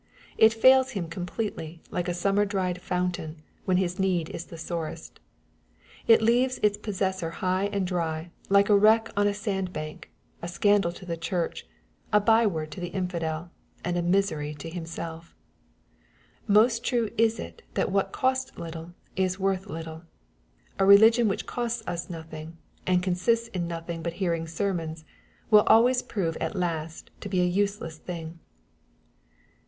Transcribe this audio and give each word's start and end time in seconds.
It 0.35 0.51
fails 0.51 0.93
him 0.97 1.07
completely, 1.07 1.79
like 1.91 2.07
a 2.07 2.15
summer 2.15 2.43
dried 2.43 2.81
fountain, 2.81 3.43
when 3.65 3.77
his 3.77 3.99
need 3.99 4.31
is 4.31 4.45
the 4.45 4.57
sorest. 4.57 5.19
It 6.07 6.23
leaves 6.23 6.59
its 6.63 6.75
possessor 6.75 7.29
high 7.29 7.65
and 7.65 7.85
dry, 7.85 8.31
like 8.49 8.67
a 8.67 8.75
wreck 8.75 9.09
on 9.15 9.27
a 9.27 9.33
sand 9.35 9.71
bank, 9.71 10.09
a 10.41 10.47
scandal 10.47 10.91
to 10.91 11.05
the 11.05 11.17
church, 11.17 11.67
a 12.11 12.19
by 12.19 12.47
word 12.47 12.71
to 12.71 12.79
the 12.79 12.87
infidel, 12.87 13.51
and 13.85 13.95
a 13.95 14.01
misery 14.01 14.55
to 14.55 14.71
himsell 14.71 15.23
Most 16.47 16.83
true 16.83 17.11
is 17.15 17.37
it 17.37 17.61
that 17.75 17.91
what 17.91 18.11
costs 18.11 18.57
little 18.57 18.95
is 19.15 19.37
worth 19.37 19.67
little 19.67 20.01
I 20.79 20.83
A 20.83 20.87
religion 20.87 21.27
which 21.27 21.45
costs 21.45 21.83
us 21.85 22.09
nothing, 22.09 22.57
and 22.87 23.03
consist 23.03 23.49
in 23.49 23.67
nothing 23.67 24.01
but 24.01 24.13
hearing 24.13 24.47
sermons, 24.47 25.05
will 25.51 25.61
always 25.67 26.01
prove 26.01 26.37
at 26.37 26.55
last 26.55 27.11
to 27.19 27.29
be 27.29 27.39
a 27.41 27.45
useless 27.45 27.99
thing. 27.99 28.39